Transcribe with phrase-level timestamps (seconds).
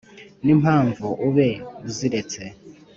[0.43, 1.47] n’impamvu ube
[1.89, 2.41] uziretse